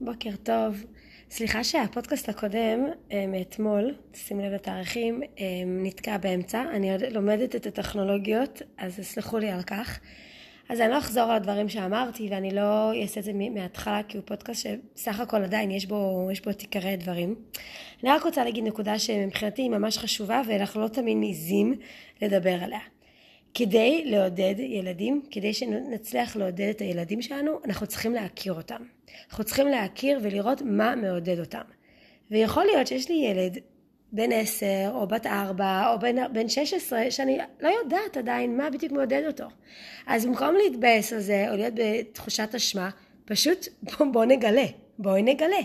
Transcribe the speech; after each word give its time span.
בוקר 0.00 0.30
טוב. 0.42 0.84
סליחה 1.30 1.64
שהפודקאסט 1.64 2.28
הקודם 2.28 2.86
אה, 3.12 3.26
מאתמול, 3.26 3.94
שימו 4.14 4.42
לב 4.42 4.52
לתאריכים, 4.52 5.22
אה, 5.22 5.44
נתקע 5.66 6.16
באמצע. 6.16 6.62
אני 6.72 6.92
עוד 6.92 7.02
לומדת 7.02 7.56
את 7.56 7.66
הטכנולוגיות, 7.66 8.62
אז 8.78 8.98
סלחו 9.02 9.38
לי 9.38 9.50
על 9.50 9.62
כך. 9.62 10.00
אז 10.68 10.80
אני 10.80 10.90
לא 10.90 10.98
אחזור 10.98 11.22
על 11.22 11.36
הדברים 11.36 11.68
שאמרתי 11.68 12.28
ואני 12.30 12.50
לא 12.50 12.92
אעשה 13.02 13.20
את 13.20 13.24
זה 13.24 13.32
מההתחלה 13.32 14.02
כי 14.08 14.16
הוא 14.16 14.24
פודקאסט 14.26 14.66
שסך 14.96 15.20
הכל 15.20 15.42
עדיין 15.42 15.70
יש 15.70 15.86
בו, 15.86 16.28
יש 16.32 16.40
בו 16.40 16.50
את 16.50 16.60
עיקרי 16.60 16.96
דברים. 16.96 17.34
אני 18.02 18.10
רק 18.10 18.22
רוצה 18.22 18.44
להגיד 18.44 18.64
נקודה 18.64 18.98
שמבחינתי 18.98 19.62
היא 19.62 19.70
ממש 19.70 19.98
חשובה 19.98 20.42
ואנחנו 20.48 20.80
לא 20.80 20.88
תמיד 20.88 21.16
מעיזים 21.16 21.74
לדבר 22.22 22.58
עליה. 22.62 22.80
כדי 23.54 24.02
לעודד 24.04 24.54
ילדים, 24.58 25.22
כדי 25.30 25.54
שנצליח 25.54 26.36
לעודד 26.36 26.68
את 26.68 26.80
הילדים 26.80 27.22
שלנו, 27.22 27.60
אנחנו 27.64 27.86
צריכים 27.86 28.14
להכיר 28.14 28.52
אותם. 28.52 28.82
אנחנו 29.30 29.44
צריכים 29.44 29.68
להכיר 29.68 30.18
ולראות 30.22 30.62
מה 30.62 30.94
מעודד 30.94 31.40
אותם. 31.40 31.62
ויכול 32.30 32.64
להיות 32.64 32.86
שיש 32.86 33.08
לי 33.08 33.14
ילד 33.14 33.58
בן 34.12 34.32
עשר 34.32 34.90
או 34.94 35.06
בת 35.06 35.26
ארבע 35.26 35.92
או 35.92 35.98
בן, 35.98 36.32
בן 36.32 36.48
שש 36.48 36.74
עשרה 36.74 37.10
שאני 37.10 37.38
לא 37.60 37.68
יודעת 37.68 38.16
עדיין 38.16 38.56
מה 38.56 38.70
בדיוק 38.70 38.92
מעודד 38.92 39.22
אותו. 39.26 39.44
אז 40.06 40.26
במקום 40.26 40.54
להתבאס 40.56 41.12
על 41.12 41.20
זה 41.20 41.46
או 41.50 41.56
להיות 41.56 41.74
בתחושת 41.74 42.54
אשמה, 42.54 42.90
פשוט 43.24 43.68
בוא, 43.82 44.06
בוא 44.12 44.24
נגלה. 44.24 44.66
בואי 44.98 45.22
נגלה. 45.22 45.60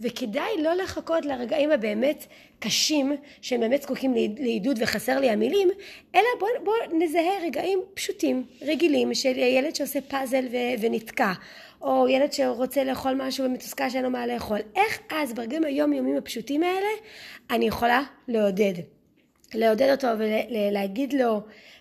וכדאי 0.00 0.62
לא 0.62 0.74
לחכות 0.74 1.24
לרגעים 1.24 1.70
הבאמת 1.70 2.26
קשים, 2.58 3.16
שהם 3.42 3.60
באמת 3.60 3.82
זקוקים 3.82 4.14
לעידוד 4.14 4.78
וחסר 4.82 5.20
לי 5.20 5.30
המילים, 5.30 5.68
אלא 6.14 6.24
בוא, 6.38 6.48
בוא 6.64 6.74
נזהה 6.98 7.44
רגעים 7.46 7.80
פשוטים, 7.94 8.44
רגילים, 8.62 9.14
של 9.14 9.38
ילד 9.38 9.74
שעושה 9.74 10.00
פאזל 10.00 10.44
ו- 10.52 10.80
ונתקע, 10.80 11.32
או 11.80 12.08
ילד 12.08 12.32
שרוצה 12.32 12.84
לאכול 12.84 13.14
משהו 13.18 13.44
ומתוסכל 13.44 13.90
שאין 13.90 14.04
לו 14.04 14.10
מה 14.10 14.26
לאכול. 14.26 14.58
איך 14.74 14.98
אז 15.10 15.32
ברגעים 15.32 15.64
היומיומיים 15.64 16.16
הפשוטים 16.16 16.62
האלה 16.62 16.88
אני 17.50 17.66
יכולה 17.66 18.02
לעודד? 18.28 18.72
לעודד 19.54 19.90
אותו 19.90 20.08
ולהגיד 20.18 21.12
לו 21.12 21.40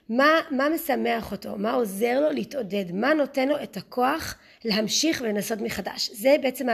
מה, 0.09 0.39
מה 0.51 0.69
משמח 0.69 1.31
אותו, 1.31 1.57
מה 1.57 1.73
עוזר 1.73 2.19
לו 2.19 2.31
להתעודד, 2.31 2.85
מה 2.93 3.13
נותן 3.13 3.47
לו 3.47 3.63
את 3.63 3.77
הכוח 3.77 4.35
להמשיך 4.65 5.21
ולנסות 5.21 5.61
מחדש. 5.61 6.09
זה 6.13 6.35
בעצם 6.41 6.67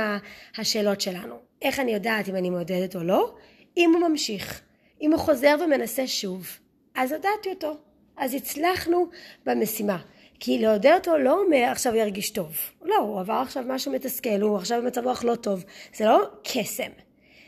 השאלות 0.58 1.02
שלנו. 1.02 1.36
איך 1.62 1.80
אני 1.80 1.94
יודעת 1.94 2.30
אם 2.30 2.36
אני 2.36 2.50
מעודדת 2.50 2.96
או 2.96 3.04
לא? 3.04 3.36
אם 3.78 3.92
הוא 3.94 4.10
ממשיך. 4.10 4.62
אם 5.02 5.12
הוא 5.12 5.20
חוזר 5.20 5.56
ומנסה 5.66 6.08
שוב, 6.08 6.48
אז 6.96 7.12
הודעתי 7.12 7.50
אותו. 7.50 7.78
אז 8.18 8.34
הצלחנו 8.34 9.08
במשימה. 9.46 9.98
כי 10.40 10.60
לעודד 10.60 10.94
אותו 10.96 11.18
לא 11.18 11.42
אומר 11.42 11.64
עכשיו 11.72 11.96
ירגיש 11.96 12.30
טוב. 12.30 12.56
לא, 12.84 12.98
הוא 12.98 13.20
עבר 13.20 13.34
עכשיו 13.34 13.64
משהו 13.68 13.92
מתסכל, 13.92 14.42
הוא 14.42 14.58
עכשיו 14.58 14.82
במצב 14.82 15.06
רוח 15.06 15.24
לא 15.24 15.36
טוב. 15.36 15.64
זה 15.96 16.06
לא 16.06 16.24
קסם. 16.44 16.92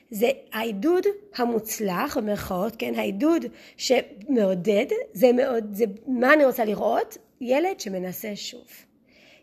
זה 0.10 0.30
העידוד 0.54 1.04
המוצלח, 1.36 2.18
במרכאות, 2.18 2.76
כן, 2.80 2.96
העידוד 2.96 3.46
שמעודד, 3.78 4.86
זה, 5.14 5.32
מאוד, 5.32 5.76
זה 5.76 5.86
מה 6.08 6.34
אני 6.34 6.46
רוצה 6.46 6.66
לראות? 6.66 7.18
ילד 7.42 7.80
שמנסה 7.80 8.36
שוב. 8.36 8.68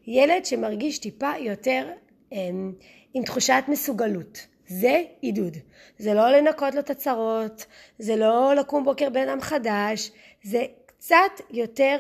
ילד 0.06 0.44
שמרגיש 0.44 0.98
טיפה 0.98 1.32
יותר 1.40 1.86
עם, 2.30 2.72
עם 3.14 3.22
תחושת 3.24 3.64
מסוגלות. 3.68 4.46
זה 4.66 5.02
עידוד. 5.20 5.56
זה 5.98 6.14
לא 6.14 6.30
לנקות 6.30 6.74
לו 6.74 6.80
את 6.80 6.90
הצרות, 6.90 7.66
זה 7.98 8.16
לא 8.16 8.54
לקום 8.54 8.84
בוקר 8.84 9.10
בן 9.10 9.28
אדם 9.28 9.40
חדש, 9.40 10.10
זה 10.42 10.64
קצת 10.86 11.40
יותר 11.50 11.96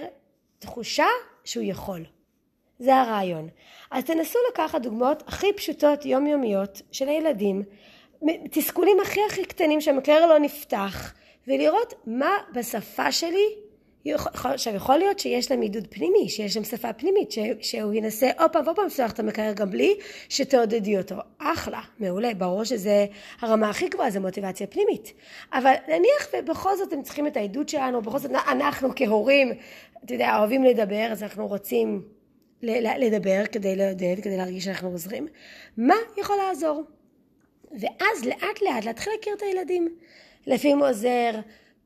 תחושה 0.58 1.06
שהוא 1.44 1.64
יכול. 1.66 2.04
זה 2.78 2.96
הרעיון. 2.96 3.48
אז 3.90 4.04
תנסו 4.04 4.38
לקחת 4.52 4.80
דוגמאות 4.80 5.22
הכי 5.26 5.52
פשוטות 5.52 6.06
יומיומיות 6.06 6.82
של 6.92 7.08
הילדים, 7.08 7.62
תסכולים 8.50 9.00
הכי 9.00 9.20
הכי 9.28 9.44
קטנים 9.44 9.80
שהמקרר 9.80 10.26
לא 10.26 10.38
נפתח, 10.38 11.14
ולראות 11.48 11.94
מה 12.06 12.30
בשפה 12.54 13.12
שלי 13.12 13.63
עכשיו 14.12 14.74
יכול 14.74 14.96
להיות 14.96 15.18
שיש 15.18 15.50
להם 15.50 15.60
עידוד 15.60 15.86
פנימי, 15.90 16.28
שיש 16.28 16.56
להם 16.56 16.64
שפה 16.64 16.92
פנימית, 16.92 17.32
ש, 17.32 17.38
שהוא 17.60 17.92
ינסה 17.92 18.30
עוד 18.38 18.50
פעם 18.52 18.64
ועוד 18.64 18.76
פעם 18.76 18.86
לפתוח 18.86 19.12
את 19.12 19.18
המקרר 19.18 19.52
גם 19.52 19.70
בלי 19.70 19.94
שתעודדי 20.28 20.98
אותו. 20.98 21.16
אחלה, 21.38 21.80
מעולה, 21.98 22.34
ברור 22.34 22.64
שזה 22.64 23.06
הרמה 23.40 23.70
הכי 23.70 23.88
גבוהה, 23.88 24.10
זה 24.10 24.20
מוטיבציה 24.20 24.66
פנימית. 24.66 25.12
אבל 25.52 25.74
נניח 25.88 26.28
ובכל 26.32 26.76
זאת 26.76 26.92
הם 26.92 27.02
צריכים 27.02 27.26
את 27.26 27.36
העידוד 27.36 27.68
שלנו, 27.68 28.02
בכל 28.02 28.18
זאת 28.18 28.30
אנחנו 28.48 28.88
כהורים, 28.96 29.52
אתה 30.04 30.14
יודע, 30.14 30.38
אוהבים 30.38 30.64
לדבר, 30.64 31.08
אז 31.12 31.22
אנחנו 31.22 31.46
רוצים 31.46 32.02
לדבר 32.62 33.46
כדי 33.52 33.76
לעודד, 33.76 34.16
כדי 34.22 34.36
להרגיש 34.36 34.64
שאנחנו 34.64 34.88
עוזרים. 34.88 35.26
מה 35.76 35.94
יכול 36.16 36.36
לעזור? 36.48 36.82
ואז 37.80 38.24
לאט 38.24 38.62
לאט 38.62 38.84
להתחיל 38.84 39.12
להכיר 39.12 39.34
את 39.36 39.42
הילדים. 39.42 39.88
לפעמים 40.46 40.78
עוזר 40.78 41.30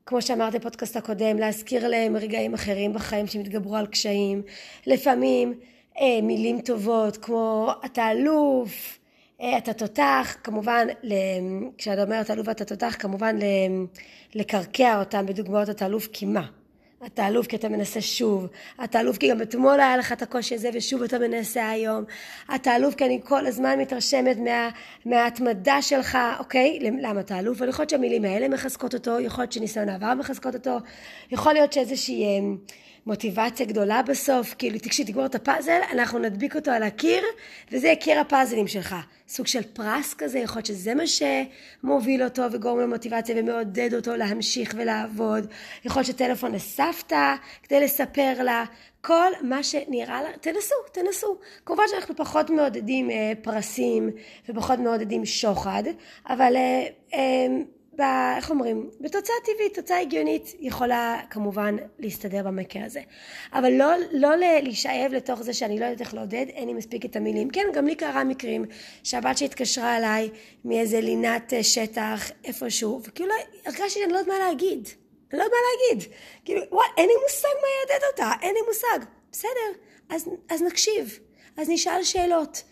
כמו 0.09 0.21
שאמרתי 0.21 0.59
בפודקאסט 0.59 0.95
הקודם, 0.95 1.37
להזכיר 1.37 1.87
להם 1.87 2.15
רגעים 2.15 2.53
אחרים 2.53 2.93
בחיים 2.93 3.27
שהם 3.27 3.41
התגברו 3.41 3.75
על 3.75 3.87
קשיים. 3.87 4.41
לפעמים 4.87 5.53
אה, 5.99 6.19
מילים 6.23 6.61
טובות 6.61 7.17
כמו 7.17 7.71
אתה 7.85 8.11
אלוף, 8.11 8.99
אה, 9.41 9.57
אתה 9.57 9.73
תותח, 9.73 10.35
כמובן, 10.43 10.87
כשאתה 11.77 12.03
אומר 12.03 12.21
אתה 12.21 12.33
אלוף 12.33 12.47
ואתה 12.47 12.65
תותח, 12.65 12.95
כמובן 12.99 13.35
לקרקע 14.35 14.99
אותם 14.99 15.25
בדוגמאות 15.25 15.69
אתה 15.69 15.85
אלוף 15.85 16.07
קימה. 16.07 16.45
אתה 17.05 17.27
אלוף 17.27 17.47
כי 17.47 17.55
אתה 17.55 17.69
מנסה 17.69 18.01
שוב, 18.01 18.47
אתה 18.83 18.99
אלוף 18.99 19.17
כי 19.17 19.29
גם 19.29 19.41
אתמול 19.41 19.79
היה 19.79 19.97
לך 19.97 20.11
את 20.11 20.21
הקושי 20.21 20.55
הזה 20.55 20.69
ושוב 20.73 21.03
אתה 21.03 21.19
מנסה 21.19 21.69
היום, 21.69 22.03
אתה 22.55 22.75
אלוף 22.75 22.95
כי 22.95 23.05
אני 23.05 23.19
כל 23.23 23.45
הזמן 23.45 23.79
מתרשמת 23.79 24.37
מה, 24.37 24.69
מההתמדה 25.05 25.81
שלך, 25.81 26.17
אוקיי? 26.39 26.79
למה 27.01 27.19
אתה 27.19 27.39
אלוף? 27.39 27.57
אבל 27.57 27.69
יכול 27.69 27.83
להיות 27.83 27.89
שהמילים 27.89 28.25
האלה 28.25 28.47
מחזקות 28.47 28.93
אותו, 28.93 29.19
יכול 29.19 29.41
להיות 29.41 29.51
שניסיון 29.51 29.89
העבר 29.89 30.13
מחזקות 30.13 30.55
אותו, 30.55 30.77
יכול 31.31 31.53
להיות 31.53 31.73
שאיזושהי 31.73 32.23
אה, 32.23 32.29
מוטיבציה 33.09 33.65
גדולה 33.65 34.01
בסוף, 34.01 34.55
כאילו 34.57 34.79
תקשיב 34.79 35.07
תגמור 35.07 35.25
את 35.25 35.35
הפאזל, 35.35 35.79
אנחנו 35.91 36.19
נדביק 36.19 36.55
אותו 36.55 36.71
על 36.71 36.83
הקיר 36.83 37.23
וזה 37.71 37.87
יהיה 37.87 37.95
קיר 37.95 38.19
הפאזלים 38.19 38.67
שלך. 38.67 38.95
סוג 39.27 39.47
של 39.47 39.61
פרס 39.73 40.13
כזה, 40.13 40.39
יכול 40.39 40.57
להיות 40.57 40.65
שזה 40.65 40.93
מה 40.95 41.03
שמוביל 41.07 42.23
אותו 42.23 42.41
וגורם 42.51 42.79
למוטיבציה 42.79 43.35
ומעודד 43.37 43.93
אותו 43.93 44.15
להמשיך 44.15 44.73
ולעבוד. 44.77 45.47
יכול 45.85 45.99
להיות 45.99 46.07
שטלפון 46.07 46.51
לסבתא 46.51 47.35
כדי 47.63 47.79
לספר 47.79 48.43
לה. 48.43 48.65
כל 49.01 49.31
מה 49.41 49.63
שנראה 49.63 50.21
לה, 50.21 50.29
תנסו, 50.41 50.75
תנסו. 50.91 51.37
כמובן 51.65 51.83
שאנחנו 51.91 52.15
פחות 52.15 52.49
מעודדים 52.49 53.11
אה, 53.11 53.31
פרסים 53.41 54.09
ופחות 54.49 54.79
מעודדים 54.79 55.25
שוחד, 55.25 55.83
אבל 56.29 56.55
אה, 56.55 56.87
אה, 57.13 57.47
ב, 57.99 58.01
איך 58.37 58.49
אומרים, 58.49 58.89
בתוצאה 59.01 59.35
טבעית, 59.45 59.75
תוצאה 59.75 59.99
הגיונית 59.99 60.55
יכולה 60.59 61.19
כמובן 61.29 61.75
להסתדר 61.99 62.43
במקרה 62.43 62.85
הזה. 62.85 63.01
אבל 63.53 63.71
לא, 63.71 63.91
לא 64.11 64.35
להישאב 64.35 65.11
לתוך 65.11 65.41
זה 65.41 65.53
שאני 65.53 65.79
לא 65.79 65.85
יודעת 65.85 66.01
איך 66.01 66.13
לעודד, 66.13 66.45
אין 66.49 66.67
לי 66.67 66.73
מספיק 66.73 67.05
את 67.05 67.15
המילים. 67.15 67.49
כן, 67.49 67.65
גם 67.73 67.85
לי 67.85 67.95
קרה 67.95 68.23
מקרים 68.23 68.65
שהבת 69.03 69.37
שהתקשרה 69.37 69.97
אליי 69.97 70.29
מאיזה 70.65 71.01
לינת 71.01 71.53
אה, 71.53 71.63
שטח 71.63 72.31
איפשהו, 72.45 73.01
וכאילו 73.03 73.33
הרגשתי 73.65 73.89
שאני 73.89 74.13
לא 74.13 74.17
יודעת 74.17 74.33
מה 74.39 74.39
להגיד. 74.47 74.87
אני 75.31 75.39
לא 75.39 75.43
יודעת 75.43 75.51
מה 75.51 75.93
להגיד. 75.93 76.13
כאילו, 76.45 76.61
וואי, 76.71 76.87
אין 76.97 77.07
לי 77.07 77.13
מושג 77.23 77.47
מה 77.61 77.67
יעודד 77.79 78.05
אותה, 78.11 78.31
אין 78.41 78.53
לי 78.53 78.61
מושג. 78.67 79.05
בסדר, 79.31 79.79
אז, 80.09 80.29
אז 80.49 80.61
נקשיב, 80.61 81.19
אז 81.57 81.69
נשאל 81.69 82.03
שאלות. 82.03 82.63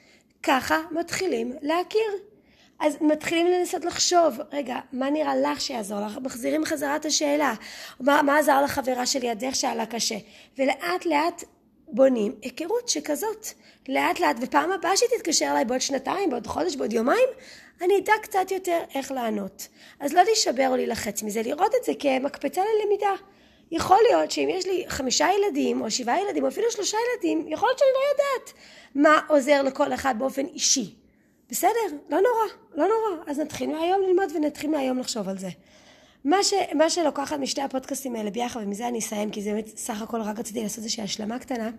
ככה 0.44 0.82
מתחילים 0.92 1.54
להכיר. 1.62 2.37
אז 2.80 2.98
מתחילים 3.02 3.48
לנסות 3.48 3.86
לחשוב, 3.86 4.38
רגע, 4.52 4.76
מה 4.94 5.10
נראה 5.10 5.36
לך 5.36 5.62
שיעזור 5.62 6.00
לך? 6.00 6.18
מחזירים 6.24 6.66
חזרה 6.66 6.96
את 6.96 7.06
השאלה. 7.06 7.54
מה, 8.00 8.22
מה 8.22 8.38
עזר 8.38 8.62
לחברה 8.62 9.06
שלידך 9.06 9.56
שהיה 9.56 9.76
לה 9.76 9.86
קשה? 9.86 10.16
ולאט 10.58 11.06
לאט 11.06 11.44
בונים 11.88 12.36
היכרות 12.42 12.90
שכזאת. 12.90 13.48
לאט 13.90 14.20
לאט, 14.20 14.36
ופעם 14.42 14.72
הבאה 14.72 14.98
שהיא 14.98 15.10
תתקשר 15.18 15.46
אליי 15.52 15.66
בעוד 15.66 15.82
שנתיים, 15.82 16.30
בעוד 16.30 16.48
חודש, 16.48 16.76
בעוד 16.76 16.94
יומיים, 16.94 17.28
אני 17.82 18.00
אדע 18.00 18.14
קצת 18.22 18.52
יותר 18.52 18.80
איך 18.96 19.12
לענות. 19.12 19.68
אז 20.00 20.14
לא 20.14 20.24
להישבר 20.24 20.68
או 20.70 20.76
להילחץ 20.76 21.24
מזה, 21.24 21.42
לראות 21.42 21.72
את 21.80 21.84
זה 21.84 21.92
כמקפצה 22.00 22.62
ללמידה. 22.62 23.14
יכול 23.72 24.00
להיות 24.10 24.32
שאם 24.32 24.50
יש 24.52 24.66
לי 24.66 24.86
חמישה 24.88 25.28
ילדים, 25.38 25.82
או 25.82 25.92
שבעה 25.92 26.22
ילדים, 26.22 26.44
או 26.44 26.48
אפילו 26.48 26.72
שלושה 26.72 26.98
ילדים, 27.14 27.48
יכול 27.48 27.70
להיות 27.70 27.80
שאני 27.80 27.90
לא 27.94 28.00
יודעת 28.12 28.54
מה 28.96 29.20
עוזר 29.28 29.62
לכל 29.62 29.94
אחד 29.94 30.16
באופן 30.18 30.46
אישי. 30.46 30.96
בסדר, 31.50 31.98
לא 32.10 32.18
נורא, 32.18 32.54
לא 32.76 32.88
נורא. 32.88 33.24
אז 33.28 33.40
נתחיל 33.40 33.70
מהיום 33.70 34.02
ללמוד 34.02 34.32
ונתחיל 34.36 34.70
מהיום 34.70 35.00
לחשוב 35.00 35.30
על 35.30 35.38
זה. 35.38 35.50
מה, 36.26 36.44
ש, 36.44 36.54
מה 36.76 36.90
שלוקחת 36.90 37.40
משתי 37.40 37.62
הפודקאסטים 37.62 38.16
האלה 38.16 38.32
ביחד, 38.32 38.60
ומזה 38.64 38.88
אני 38.88 39.00
אסיים, 39.00 39.32
כי 39.32 39.42
זה 39.42 39.52
באמת 39.52 39.78
סך 39.78 40.02
הכל 40.02 40.22
רק 40.22 40.40
רציתי 40.40 40.64
לעשות 40.64 40.78
איזושהי 40.78 41.04
השלמה 41.04 41.40
קטנה. 41.40 41.70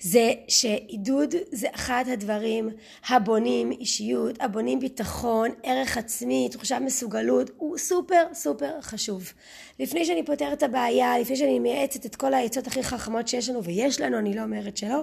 זה 0.00 0.32
שעידוד 0.48 1.34
זה 1.52 1.66
אחד 1.74 2.04
הדברים 2.12 2.70
הבונים 3.08 3.72
אישיות, 3.72 4.36
הבונים 4.40 4.80
ביטחון, 4.80 5.50
ערך 5.62 5.96
עצמי, 5.96 6.48
תחושת 6.52 6.76
מסוגלות, 6.80 7.50
הוא 7.56 7.78
סופר 7.78 8.24
סופר 8.32 8.80
חשוב. 8.80 9.32
לפני 9.78 10.04
שאני 10.04 10.24
פותרת 10.24 10.58
את 10.58 10.62
הבעיה, 10.62 11.18
לפני 11.18 11.36
שאני 11.36 11.58
מייעצת 11.58 12.06
את 12.06 12.16
כל 12.16 12.34
העצות 12.34 12.66
הכי 12.66 12.82
חכמות 12.82 13.28
שיש 13.28 13.48
לנו, 13.48 13.64
ויש 13.64 14.00
לנו, 14.00 14.18
אני 14.18 14.34
לא 14.34 14.42
אומרת 14.42 14.76
שלא, 14.76 15.00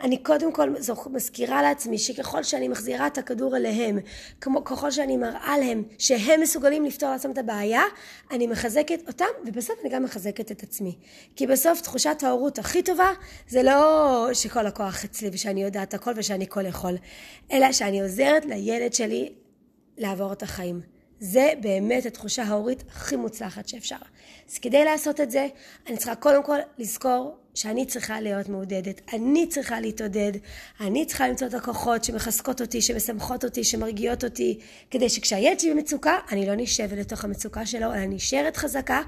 אני 0.00 0.16
קודם 0.16 0.52
כל 0.52 0.74
מזכירה 1.10 1.62
לעצמי 1.62 1.98
שככל 1.98 2.42
שאני 2.42 2.68
מחזירה 2.68 3.06
את 3.06 3.18
הכדור 3.18 3.56
אליהם, 3.56 3.98
כמו, 4.40 4.64
ככל 4.64 4.90
שאני 4.90 5.16
מראה 5.16 5.58
להם 5.58 5.82
שהם 5.98 6.40
מסוגלים 6.40 6.84
לפתור 6.84 7.10
לעצמם 7.10 7.32
את 7.32 7.38
הבעיה, 7.38 7.82
אני 8.30 8.46
מחזקת 8.46 9.08
אותם, 9.08 9.24
ובסוף 9.46 9.76
אני 9.82 9.90
גם 9.90 10.02
מחזקת 10.02 10.52
את 10.52 10.62
עצמי. 10.62 10.96
כי 11.36 11.46
בסוף 11.46 11.80
תחושת 11.80 12.22
ההורות 12.22 12.58
הכי 12.58 12.82
טובה, 12.82 13.10
זה 13.48 13.62
לא 13.62 14.25
שכל 14.34 14.66
הכוח 14.66 15.04
אצלי 15.04 15.30
ושאני 15.32 15.62
יודעת 15.62 15.94
הכל 15.94 16.12
ושאני 16.16 16.46
כל 16.48 16.66
יכול, 16.66 16.96
אלא 17.52 17.72
שאני 17.72 18.00
עוזרת 18.02 18.44
לילד 18.44 18.92
שלי 18.92 19.32
לעבור 19.98 20.32
את 20.32 20.42
החיים. 20.42 20.80
זה 21.20 21.52
באמת 21.60 22.06
התחושה 22.06 22.42
ההורית 22.42 22.84
הכי 22.88 23.16
מוצלחת 23.16 23.68
שאפשר. 23.68 23.96
אז 24.50 24.58
כדי 24.58 24.84
לעשות 24.84 25.20
את 25.20 25.30
זה, 25.30 25.48
אני 25.86 25.96
צריכה 25.96 26.14
קודם 26.14 26.42
כל 26.42 26.58
לזכור 26.78 27.36
שאני 27.54 27.86
צריכה 27.86 28.20
להיות 28.20 28.48
מעודדת. 28.48 29.00
אני 29.12 29.46
צריכה 29.46 29.80
להתעודד. 29.80 30.32
אני 30.80 31.06
צריכה 31.06 31.28
למצוא 31.28 31.46
את 31.46 31.54
הכוחות 31.54 32.04
שמחזקות 32.04 32.60
אותי, 32.60 32.82
שמשמחות 32.82 33.44
אותי, 33.44 33.64
שמרגיעות 33.64 34.24
אותי, 34.24 34.58
כדי 34.90 35.08
שכשהילד 35.08 35.60
שלי 35.60 35.74
במצוקה, 35.74 36.18
אני 36.32 36.46
לא 36.46 36.52
נשבת 36.56 36.98
לתוך 36.98 37.24
המצוקה 37.24 37.66
שלו, 37.66 37.94
אלא 37.94 38.04
נשארת 38.06 38.56
חזקה, 38.56 39.02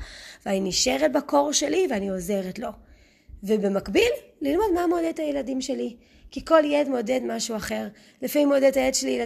ואני 0.47 0.61
נשארת 0.61 1.13
בקור 1.13 1.53
שלי 1.53 1.87
ואני 1.91 2.09
עוזרת 2.09 2.59
לו. 2.59 2.69
ובמקביל, 3.43 4.13
ללמוד 4.41 4.73
מה 4.75 4.87
מעודד 4.87 5.11
את 5.15 5.19
הילדים 5.19 5.61
שלי. 5.61 5.97
כי 6.31 6.45
כל 6.45 6.63
ילד 6.65 6.89
מעודד 6.89 7.21
משהו 7.25 7.57
אחר. 7.57 7.87
לפעמים 8.23 8.49
מעודד 8.49 8.65
את 8.65 8.77
הילד 8.77 8.95
שלי 8.95 9.21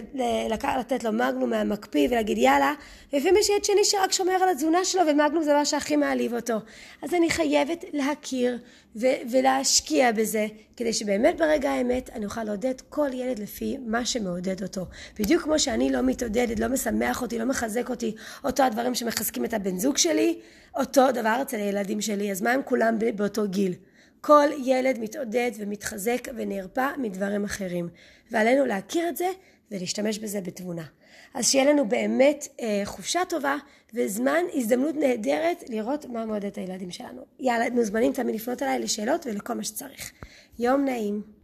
לתת 0.79 1.03
לו 1.03 1.11
מגנום 1.11 1.49
מהמקפיא 1.49 2.07
ולהגיד 2.11 2.37
יאללה, 2.37 2.73
ולפעמים 3.13 3.37
יש 3.37 3.49
ילד 3.49 3.63
שני 3.63 3.83
שרק 3.85 4.11
שומר 4.11 4.33
על 4.33 4.49
התזונה 4.49 4.85
שלו 4.85 5.01
ומגנום 5.07 5.43
זה 5.43 5.53
מה 5.53 5.65
שהכי 5.65 5.95
מעליב 5.95 6.33
אותו. 6.33 6.53
אז 7.01 7.13
אני 7.13 7.29
חייבת 7.29 7.85
להכיר 7.93 8.57
ו- 8.95 9.07
ולהשקיע 9.31 10.11
בזה, 10.11 10.47
כדי 10.77 10.93
שבאמת 10.93 11.37
ברגע 11.37 11.71
האמת 11.71 12.09
אני 12.13 12.25
אוכל 12.25 12.43
לעודד 12.43 12.73
כל 12.89 13.09
ילד 13.13 13.39
לפי 13.39 13.77
מה 13.85 14.05
שמעודד 14.05 14.63
אותו. 14.63 14.85
בדיוק 15.19 15.43
כמו 15.43 15.59
שאני 15.59 15.91
לא 15.91 16.01
מתעודדת, 16.01 16.59
לא 16.59 16.67
משמח 16.67 17.21
אותי, 17.21 17.39
לא 17.39 17.45
מחזק 17.45 17.89
אותי, 17.89 18.15
אותו 18.43 18.63
הדברים 18.63 18.95
שמחזקים 18.95 19.45
את 19.45 19.53
הבן 19.53 19.77
זוג 19.77 19.97
שלי, 19.97 20.39
אותו 20.75 21.11
דבר 21.11 21.39
אצל 21.41 21.57
הילדים 21.57 22.01
שלי, 22.01 22.31
אז 22.31 22.41
מה 22.41 22.51
הם 22.51 22.61
כולם 22.65 22.97
באותו 23.15 23.47
גיל? 23.47 23.73
כל 24.25 24.47
ילד 24.63 24.99
מתעודד 24.99 25.51
ומתחזק 25.57 26.27
ונרפא 26.35 26.89
מדברים 26.97 27.43
אחרים. 27.43 27.89
ועלינו 28.31 28.65
להכיר 28.65 29.09
את 29.09 29.17
זה 29.17 29.27
ולהשתמש 29.71 30.19
בזה 30.19 30.41
בתבונה. 30.41 30.83
אז 31.33 31.49
שיהיה 31.49 31.73
לנו 31.73 31.89
באמת 31.89 32.47
אה, 32.61 32.81
חופשה 32.85 33.19
טובה 33.29 33.57
וזמן, 33.93 34.43
הזדמנות 34.53 34.95
נהדרת 34.95 35.63
לראות 35.69 36.05
מה 36.05 36.25
מעודד 36.25 36.45
את 36.45 36.57
הילדים 36.57 36.91
שלנו. 36.91 37.21
יאללה, 37.39 37.69
מוזמנים 37.69 38.13
תמיד 38.13 38.35
לפנות 38.35 38.63
אליי 38.63 38.79
לשאלות 38.79 39.25
ולכל 39.25 39.53
מה 39.53 39.63
שצריך. 39.63 40.11
יום 40.59 40.85
נעים. 40.85 41.21